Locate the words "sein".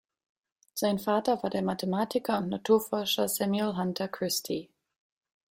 0.73-0.97